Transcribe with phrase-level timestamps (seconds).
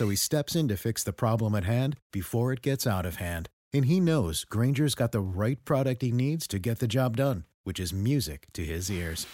[0.00, 3.16] So he steps in to fix the problem at hand before it gets out of
[3.16, 3.50] hand.
[3.74, 7.44] And he knows Granger's got the right product he needs to get the job done,
[7.64, 9.26] which is music to his ears.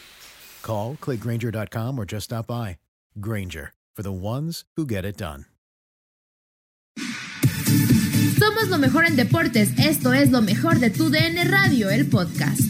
[0.63, 2.79] Call, clickgranger.com, or just stop by.
[3.21, 5.45] Granger, for the ones who get it done.
[8.41, 9.71] Somos lo mejor en deportes.
[9.79, 12.67] Esto es lo mejor de tu DN Radio, el podcast.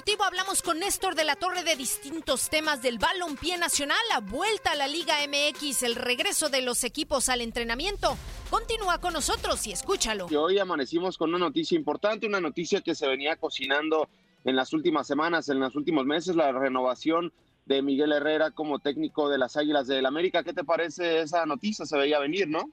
[0.00, 4.72] Deportivo hablamos con Néstor de la Torre de distintos temas del balompié nacional, la vuelta
[4.72, 8.16] a la Liga MX, el regreso de los equipos al entrenamiento.
[8.48, 10.28] Continúa con nosotros y escúchalo.
[10.30, 14.08] Y hoy amanecimos con una noticia importante, una noticia que se venía cocinando
[14.46, 17.30] en las últimas semanas, en los últimos meses, la renovación
[17.66, 20.42] de Miguel Herrera como técnico de las Águilas del América.
[20.42, 21.84] ¿Qué te parece esa noticia?
[21.84, 22.70] Se veía venir, ¿no?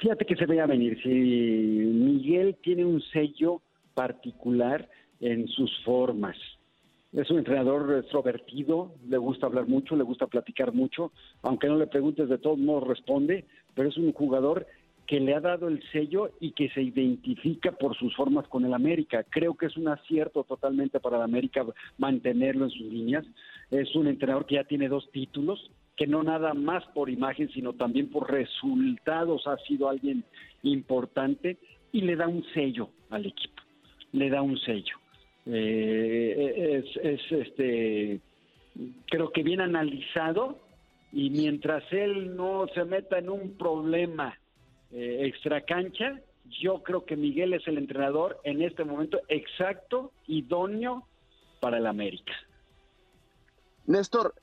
[0.00, 1.02] Fíjate que se veía venir.
[1.02, 3.60] Si Miguel tiene un sello
[3.94, 4.88] particular
[5.24, 6.36] en sus formas.
[7.12, 11.12] Es un entrenador extrovertido, le gusta hablar mucho, le gusta platicar mucho,
[11.42, 14.66] aunque no le preguntes de todos modos responde, pero es un jugador
[15.06, 18.74] que le ha dado el sello y que se identifica por sus formas con el
[18.74, 19.24] América.
[19.30, 21.64] Creo que es un acierto totalmente para el América
[21.98, 23.24] mantenerlo en sus líneas.
[23.70, 27.72] Es un entrenador que ya tiene dos títulos, que no nada más por imagen, sino
[27.74, 30.24] también por resultados ha sido alguien
[30.62, 31.58] importante
[31.92, 33.62] y le da un sello al equipo,
[34.12, 35.03] le da un sello.
[35.46, 38.20] Eh, es, es este,
[39.06, 40.58] creo que bien analizado
[41.12, 44.38] y mientras él no se meta en un problema
[44.90, 46.20] eh, extra cancha,
[46.62, 51.06] yo creo que Miguel es el entrenador en este momento exacto, idóneo
[51.60, 52.32] para el América.
[53.86, 54.34] Néstor,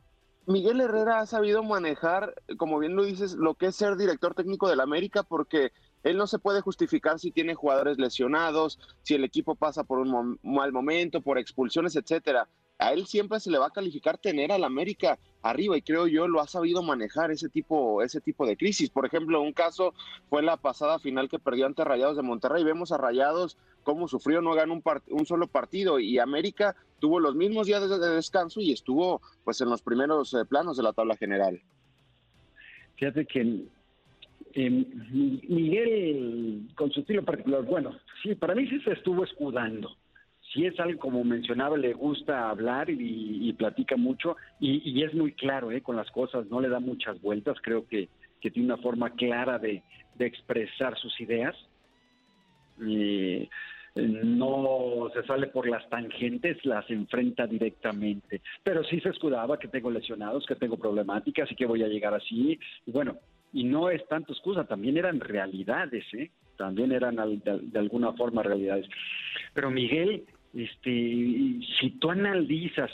[0.46, 4.70] Miguel Herrera ha sabido manejar, como bien lo dices, lo que es ser director técnico
[4.70, 5.72] del América, porque
[6.04, 10.40] él no se puede justificar si tiene jugadores lesionados, si el equipo pasa por un
[10.44, 12.48] mal momento, por expulsiones, etcétera
[12.82, 16.28] a él siempre se le va a calificar tener al América arriba y creo yo
[16.28, 18.90] lo ha sabido manejar ese tipo, ese tipo de crisis.
[18.90, 19.94] Por ejemplo, un caso
[20.30, 22.64] fue la pasada final que perdió ante Rayados de Monterrey.
[22.64, 27.36] Vemos a Rayados cómo sufrió, no ganó un, un solo partido y América tuvo los
[27.36, 31.16] mismos días de, descanso y estuvo pues en los primeros eh, planos de la tabla
[31.16, 31.62] general.
[32.96, 33.68] Fíjate que
[34.56, 39.96] Miguel, con su estilo particular, bueno, sí, para mí sí se estuvo escudando
[40.54, 45.72] si es algo como mencionaba, le gusta hablar y, platica mucho y, es muy claro
[45.72, 45.82] ¿eh?
[45.82, 48.10] con las cosas, no le da muchas vueltas, creo que,
[48.42, 49.84] tiene una forma clara de,
[50.20, 51.56] expresar sus ideas.
[52.88, 53.50] Eh,
[53.96, 59.90] no se sale por las tangentes, las enfrenta directamente, pero sí se escudaba que tengo
[59.90, 62.60] lesionados, que tengo problemáticas y que voy a llegar así.
[62.86, 63.18] Y bueno,
[63.54, 66.32] y no es tanto excusa, también eran realidades, ¿eh?
[66.58, 68.88] también eran de alguna forma realidades.
[69.54, 72.92] Pero Miguel este, si tú analizas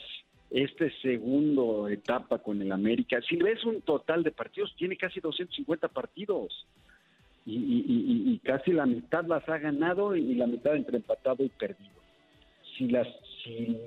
[0.52, 5.88] este segundo etapa con el América, si ves un total de partidos, tiene casi 250
[5.90, 6.68] partidos.
[7.50, 11.96] Y, casi la mitad las ha ganado y la mitad entre empatado y perdido.
[12.78, 13.08] Si, las,
[13.42, 13.78] si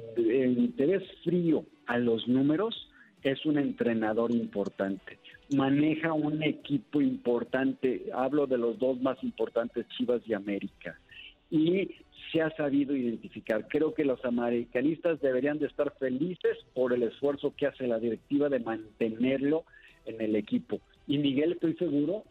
[0.76, 2.90] te ves frío a los números,
[3.22, 5.18] es un entrenador importante.
[5.54, 8.06] Maneja un equipo importante.
[8.14, 10.96] Hablo de los dos más importantes, Chivas y América
[11.50, 11.90] y
[12.32, 13.66] se ha sabido identificar.
[13.68, 18.48] Creo que los americanistas deberían de estar felices por el esfuerzo que hace la directiva
[18.48, 19.64] de mantenerlo
[20.06, 20.80] en el equipo.
[21.06, 22.24] Y Miguel, estoy seguro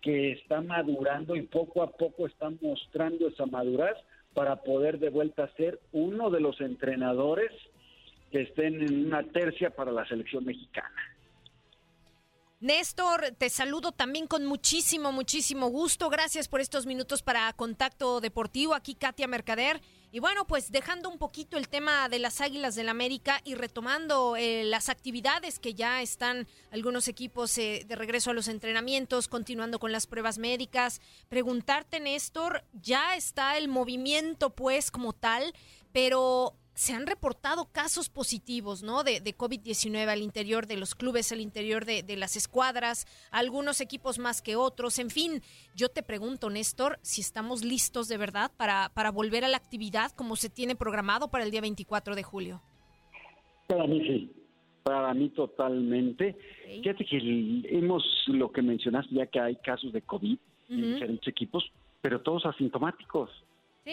[0.00, 3.96] que está madurando y poco a poco está mostrando esa madurez
[4.32, 7.50] para poder de vuelta ser uno de los entrenadores
[8.32, 11.13] que estén en una tercia para la selección mexicana.
[12.60, 16.08] Néstor, te saludo también con muchísimo, muchísimo gusto.
[16.08, 18.74] Gracias por estos minutos para Contacto Deportivo.
[18.74, 19.82] Aquí Katia Mercader.
[20.12, 23.56] Y bueno, pues dejando un poquito el tema de las Águilas del la América y
[23.56, 29.26] retomando eh, las actividades que ya están algunos equipos eh, de regreso a los entrenamientos,
[29.26, 31.00] continuando con las pruebas médicas.
[31.28, 35.52] Preguntarte, Néstor, ya está el movimiento pues como tal,
[35.92, 39.04] pero se han reportado casos positivos, ¿no?
[39.04, 44.42] De, COVID-19 al interior de los clubes, al interior de, las escuadras, algunos equipos más
[44.42, 44.98] que otros.
[44.98, 45.40] En fin,
[45.74, 50.10] yo te pregunto, Néstor, si estamos listos de verdad para, para volver a la actividad
[50.12, 52.62] como se tiene programado para el día 24 de julio.
[53.68, 54.32] Para mí sí,
[54.82, 56.36] para mí totalmente.
[56.66, 57.18] Fíjate que
[57.70, 60.38] hemos, lo que mencionaste, ya que hay casos de COVID
[60.70, 61.64] en diferentes equipos,
[62.02, 63.30] pero todos asintomáticos.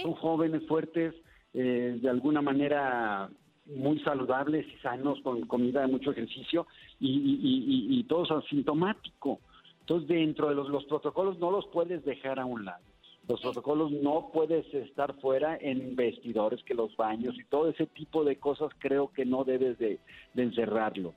[0.02, 1.14] Son jóvenes, fuertes,
[1.54, 3.30] eh, de alguna manera
[3.66, 6.68] muy saludables y sanos, con comida de mucho ejercicio
[7.00, 9.40] y, y, todos asintomáticos.
[9.82, 12.84] Entonces, dentro de los, protocolos no los puedes dejar a un lado.
[13.28, 18.24] Los protocolos no puedes estar fuera en vestidores, que los baños y todo ese tipo
[18.24, 20.00] de cosas creo que no debes de,
[20.36, 21.14] encerrarlo.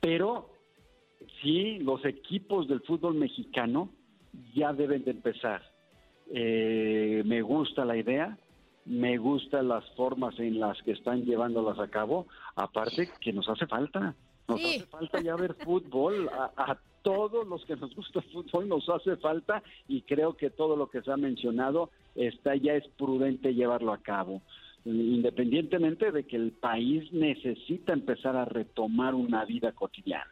[0.00, 0.50] Pero
[1.42, 3.90] sí, los equipos del fútbol mexicano
[4.54, 5.62] ya deben de empezar.
[6.30, 8.38] Eh, me gusta la idea,
[8.84, 12.26] me gustan las formas en las que están llevándolas a cabo,
[12.56, 14.14] aparte que nos hace falta,
[14.48, 18.88] nos hace falta ya ver fútbol, a, todos los que nos gusta el fútbol nos
[18.88, 23.54] hace falta y creo que todo lo que se ha mencionado está ya es prudente
[23.54, 24.40] llevarlo a cabo
[24.84, 30.30] independientemente de que el país necesita empezar a retomar una vida cotidiana.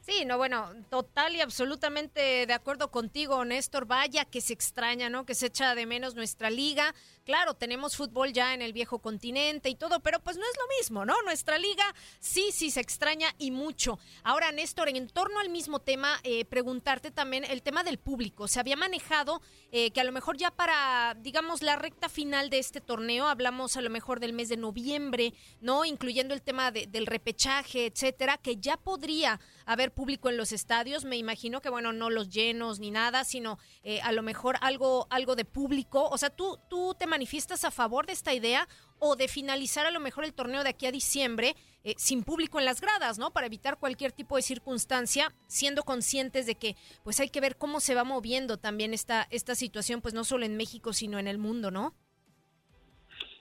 [0.00, 3.86] Sí, no, bueno, total y absolutamente de acuerdo contigo, Néstor.
[3.86, 5.24] Vaya que se extraña, ¿no?
[5.24, 6.92] Que se echa de menos nuestra liga.
[7.24, 10.76] Claro, tenemos fútbol ya en el viejo continente y todo, pero pues no es lo
[10.76, 11.14] mismo, ¿no?
[11.22, 11.84] Nuestra liga
[12.18, 14.00] sí, sí se extraña y mucho.
[14.24, 18.48] Ahora, Néstor, en torno al mismo tema, eh, preguntarte también el tema del público.
[18.48, 19.40] Se había manejado
[19.70, 23.76] eh, que a lo mejor ya para, digamos, la recta final de este torneo, hablamos
[23.76, 25.84] a lo mejor del mes de noviembre, ¿no?
[25.84, 31.04] Incluyendo el tema del repechaje, etcétera, que ya podría haber público en los estadios.
[31.04, 35.06] Me imagino que, bueno, no los llenos ni nada, sino eh, a lo mejor algo,
[35.08, 36.08] algo de público.
[36.08, 38.66] O sea, tú, tú te manifiestas a favor de esta idea
[38.98, 41.54] o de finalizar a lo mejor el torneo de aquí a diciembre
[41.84, 43.32] eh, sin público en las gradas, ¿no?
[43.32, 46.74] Para evitar cualquier tipo de circunstancia, siendo conscientes de que
[47.04, 50.46] pues hay que ver cómo se va moviendo también esta, esta situación, pues no solo
[50.46, 51.92] en México, sino en el mundo, ¿no?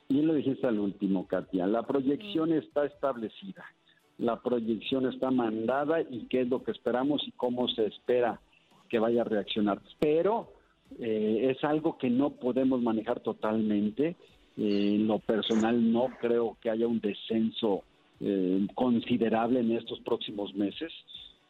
[0.09, 1.65] Bien lo dijiste al último, Katia.
[1.67, 3.63] La proyección está establecida,
[4.17, 8.41] la proyección está mandada y qué es lo que esperamos y cómo se espera
[8.89, 9.79] que vaya a reaccionar.
[10.01, 10.51] Pero
[10.99, 14.15] eh, es algo que no podemos manejar totalmente.
[14.57, 17.83] Eh, en lo personal no creo que haya un descenso
[18.19, 20.91] eh, considerable en estos próximos meses.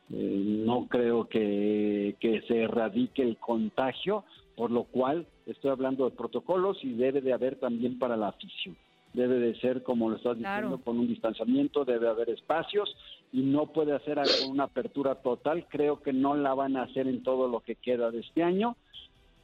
[0.10, 6.78] no creo que, que se erradique el contagio, por lo cual estoy hablando de protocolos
[6.84, 8.76] y debe de haber también para la afición.
[9.14, 12.96] Debe de ser, como lo estás diciendo, con un distanciamiento, debe haber espacios
[13.33, 14.19] y no puede hacer
[14.50, 15.66] una apertura total.
[15.69, 18.78] Creo que no la van a hacer en todo lo que queda de este año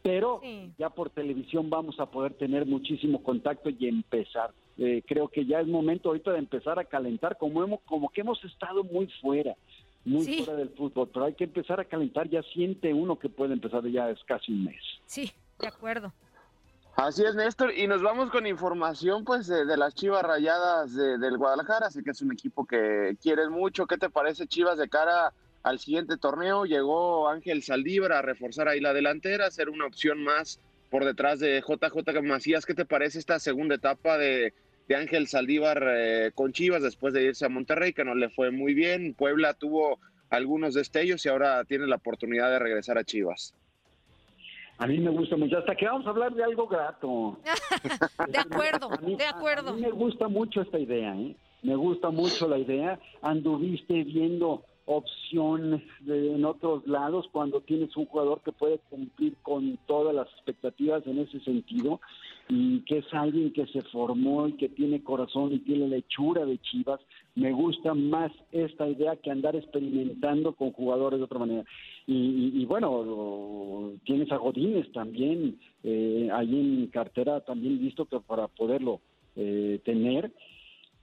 [0.01, 0.41] pero
[0.77, 4.51] ya por televisión vamos a poder tener muchísimo contacto y empezar.
[4.77, 8.21] Eh, creo que ya es momento ahorita de empezar a calentar, como, hemos, como que
[8.21, 9.55] hemos estado muy fuera,
[10.05, 13.53] muy fuera del fútbol, pero hay que empezar a calentar, ya siente uno que puede
[13.53, 14.81] empezar ya es casi un mes.
[15.05, 16.13] Sí, de acuerdo.
[16.95, 21.91] Así es, Néstor, y nos vamos con información pues de, las Chivas Rayadas del Guadalajara,
[21.91, 25.31] sé que es un equipo que quieres mucho, ¿qué te parece Chivas de cara
[25.63, 26.65] al siguiente torneo.
[26.65, 30.59] Llegó Ángel Saldívar a reforzar ahí la delantera, ser una opción más
[30.89, 32.65] por detrás de JJ Macías.
[32.65, 34.53] ¿Qué te parece esta segunda etapa de,
[34.95, 38.73] Ángel Saldívar eh, con Chivas después de irse a Monterrey, que no le fue muy
[38.73, 39.13] bien?
[39.13, 39.99] Puebla tuvo
[40.29, 43.53] algunos destellos y ahora tiene la oportunidad de regresar a Chivas.
[44.79, 47.39] A mí me gusta mucho, hasta que vamos a hablar de algo grato.
[48.27, 49.71] de acuerdo, de acuerdo.
[49.71, 51.35] A, mí me gusta mucho esta idea, ¿eh?
[51.63, 52.99] Me gusta mucho la idea.
[53.23, 60.15] Anduviste viendo opciones en otros lados cuando tienes un jugador que puede cumplir con todas
[60.15, 61.99] las expectativas en ese sentido
[62.47, 66.57] y que es alguien que se formó y que tiene corazón y tiene lechura de
[66.59, 67.01] Chivas.
[67.35, 71.65] Me gusta más esta idea que andar experimentando con jugadores de otra manera.
[72.05, 79.01] Y, bueno, tienes a Godínez también, eh, ahí en cartera también listo que para poderlo
[79.35, 80.31] eh, tener.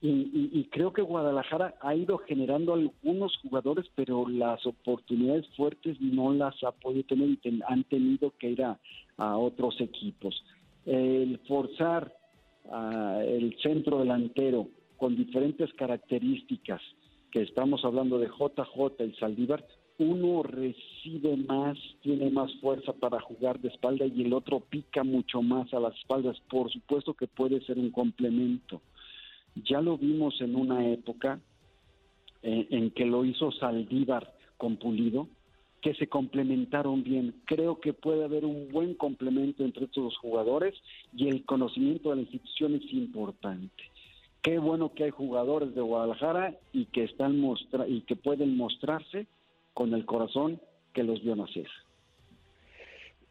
[0.01, 6.63] Y, creo que Guadalajara ha ido generando algunos jugadores, pero las oportunidades fuertes no las
[6.63, 8.77] ha podido tener y han tenido que ir a,
[9.17, 10.43] otros equipos.
[10.85, 12.13] El forzar
[13.25, 16.81] el centro delantero con diferentes características,
[17.31, 19.65] que estamos hablando de JJ y Saldívar,
[19.97, 25.41] uno recibe más, tiene más fuerza para jugar de espalda y el otro pica mucho
[25.41, 26.37] más a las espaldas.
[26.49, 28.81] Por supuesto que puede ser un complemento
[29.55, 31.39] ya lo vimos en una época
[32.43, 35.27] eh, en que lo hizo Saldívar con Pulido,
[35.81, 37.35] que se complementaron bien.
[37.45, 40.73] Creo que puede haber un buen complemento entre estos dos jugadores
[41.13, 43.83] y el conocimiento de la institución es importante.
[44.41, 47.43] Qué bueno que hay jugadores de Guadalajara y que están
[47.87, 49.27] y que pueden mostrarse
[49.73, 50.61] con el corazón
[50.93, 51.67] que los vio nacer.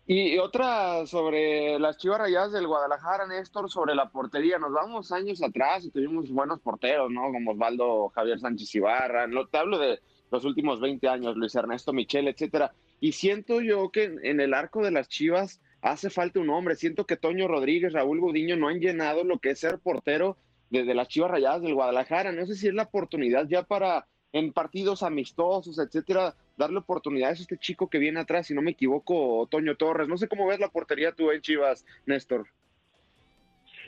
[0.06, 4.58] Y otra sobre las Chivas Rayadas del Guadalajara, Néstor, sobre la portería.
[4.58, 7.32] Nos vamos años atrás y tuvimos buenos porteros, ¿no?
[7.32, 9.26] Como Osvaldo Javier Sánchez Ibarra.
[9.26, 12.74] No, te hablo de los últimos 20 años, Luis Ernesto Michel, etcétera.
[13.00, 16.76] Y siento yo que en, el arco de las Chivas hace falta un hombre.
[16.76, 20.36] Siento que Toño Rodríguez, Raúl Gudiño no han llenado lo que es ser portero
[20.68, 22.30] desde de las Chivas Rayadas del Guadalajara.
[22.30, 27.42] No sé si es la oportunidad ya para en partidos amistosos, etcétera, darle oportunidades a
[27.42, 30.08] este chico que viene atrás, si no me equivoco, Toño Torres.
[30.08, 32.48] No sé cómo ves la portería tú en Chivas, Néstor.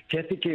[0.06, 0.52] Fíjate que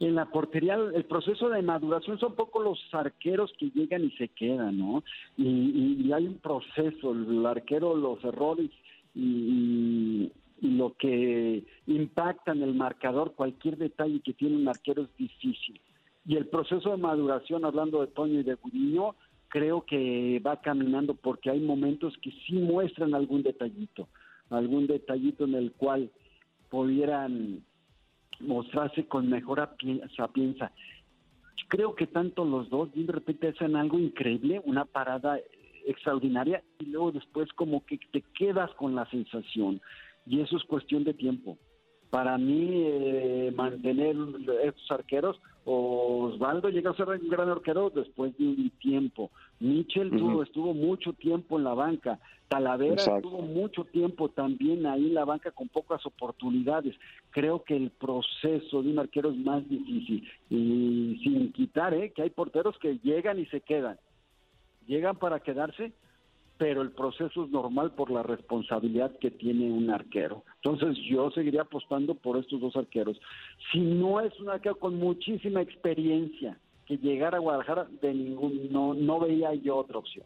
[0.00, 4.26] en la portería el proceso de maduración son poco los arqueros que llegan y se
[4.26, 5.04] quedan, ¿no?
[5.36, 8.70] Y, hay un proceso, el arquero, los errores
[9.14, 15.16] y, y, lo que impacta en el marcador, cualquier detalle que tiene un arquero es
[15.16, 15.80] difícil.
[16.26, 19.14] Y el proceso de maduración, hablando de Toño y de Gudiño,
[19.48, 24.08] creo que va caminando porque hay momentos que sí muestran algún detallito,
[24.50, 26.10] algún detallito en el cual
[26.68, 27.62] pudieran
[28.40, 29.68] mostrarse con mejor
[30.16, 30.72] sapienza.
[31.68, 35.38] Creo que tanto los dos de repente hacen algo increíble, una parada
[35.86, 39.80] extraordinaria y luego después como que te quedas con la sensación
[40.26, 41.56] y eso es cuestión de tiempo.
[42.10, 44.16] Para mí eh, mantener
[44.64, 49.32] estos arqueros Osvaldo llegó a ser un gran arquero después de un tiempo.
[49.58, 52.20] Michel estuvo mucho tiempo en la banca.
[52.46, 56.94] Talavera estuvo mucho tiempo también ahí en la banca con pocas oportunidades.
[57.30, 60.28] Creo que el proceso de un arquero es más difícil.
[60.50, 62.12] Y sin quitar ¿eh?
[62.14, 63.98] que hay porteros que llegan y se quedan.
[64.86, 65.92] Llegan para quedarse,
[66.58, 70.44] pero el proceso es normal por la responsabilidad que tiene un arquero.
[70.62, 73.20] Entonces yo seguiría apostando por estos dos arqueros.
[73.72, 78.94] Si no es un arquero con muchísima experiencia que llegara a Guadalajara, de ningún, no,
[78.94, 80.24] no veía yo otra opción.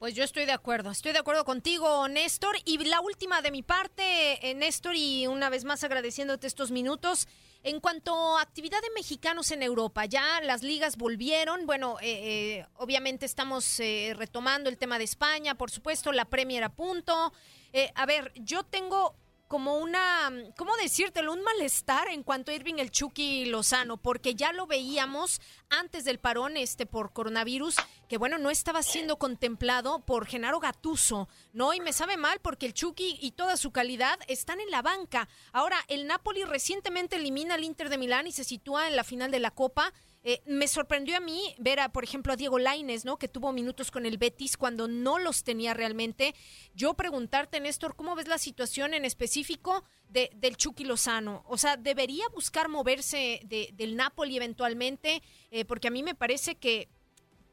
[0.00, 2.56] Pues yo estoy de acuerdo, estoy de acuerdo contigo, Néstor.
[2.64, 7.28] Y la última de mi parte, eh, Néstor, y una vez más agradeciéndote estos minutos.
[7.64, 11.66] En cuanto a actividad de mexicanos en Europa, ya las ligas volvieron.
[11.66, 13.76] Bueno, eh, eh, obviamente estamos
[14.16, 17.34] retomando el tema de España, por supuesto, la Premier a punto.
[17.94, 19.14] a ver, yo tengo
[19.50, 21.32] como una, ¿cómo decírtelo?
[21.32, 26.20] Un malestar en cuanto a Irving el Chucky Lozano, porque ya lo veíamos antes del
[26.20, 27.74] parón este por coronavirus,
[28.08, 31.74] que bueno, no estaba siendo contemplado por Genaro Gatuso, ¿no?
[31.74, 35.28] Y me sabe mal porque el Chucky y toda su calidad están en la banca.
[35.52, 39.32] Ahora, el Napoli recientemente elimina al Inter de Milán y se sitúa en la final
[39.32, 39.92] de la Copa.
[40.22, 43.16] Eh, me sorprendió a mí ver, a, por ejemplo, a Diego Laines, ¿no?
[43.16, 46.34] Que tuvo minutos con el Betis cuando no los tenía realmente.
[46.74, 51.42] Yo preguntarte, Néstor, ¿cómo ves la situación en específico de, del Chucky Lozano?
[51.46, 53.40] O sea, ¿debería buscar moverse
[53.72, 55.22] del Napoli eventualmente?
[55.50, 56.88] Eh, porque a mí me parece que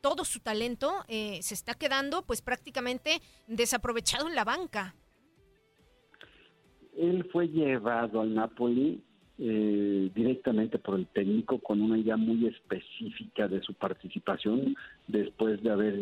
[0.02, 4.96] todo su talento eh, se está quedando pues prácticamente desaprovechado en la banca.
[6.98, 9.04] Él fue llevado al Napoli
[9.40, 14.76] eh, directamente por el técnico con una idea muy específica de su participación
[15.06, 15.96] después de haber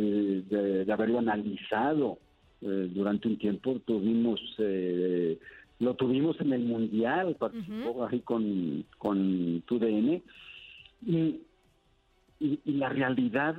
[0.45, 2.17] de, haberlo analizado
[2.61, 3.77] eh, durante un tiempo.
[3.85, 5.37] Tuvimos eh,
[5.79, 10.23] lo tuvimos en el mundial participó ahí con con TUDN
[11.05, 11.41] y,
[12.39, 13.57] y, y la realidad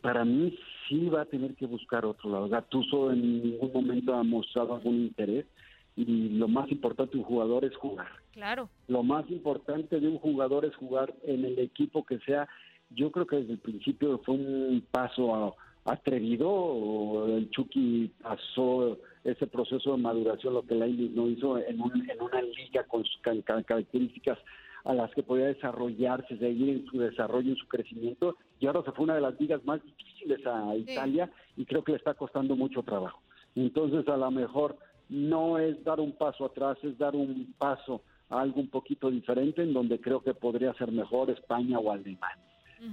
[0.00, 2.48] para mí sí va a tener que buscar otro lado.
[2.48, 5.46] Gattuso en ningún momento ha mostrado algún interés
[5.96, 8.08] y lo más importante de un jugador es jugar.
[8.32, 8.68] Claro.
[8.88, 12.48] Lo más importante de un jugador es jugar en el equipo que sea.
[12.90, 17.26] Yo creo que desde el principio fue un paso atrevido.
[17.28, 22.42] El Chucky pasó ese proceso de maduración, lo que Lainez no hizo en, en una
[22.42, 24.38] liga con sus características
[24.84, 28.92] a las que podía desarrollarse, seguir en su desarrollo, en su crecimiento, y ahora se
[28.92, 32.54] fue una de las ligas más difíciles a Italia y creo que le está costando
[32.54, 33.20] mucho trabajo.
[33.54, 34.76] Entonces, a lo mejor
[35.08, 39.62] no es dar un paso atrás, es dar un paso a algo un poquito diferente
[39.62, 42.38] en donde creo que podría ser mejor España o Alemania.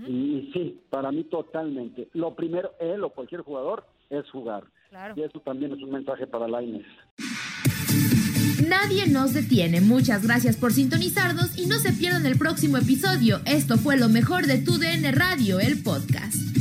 [0.08, 2.10] y, sí, para mí totalmente.
[2.14, 4.64] Lo primero, él o cualquier jugador, es jugar.
[5.16, 6.86] Y eso también es un mensaje para Laines.
[8.68, 9.82] Nadie nos detiene.
[9.82, 13.40] Muchas gracias por sintonizarnos y no se pierdan el próximo episodio.
[13.46, 16.61] Esto fue lo mejor de Tu DN Radio, el podcast.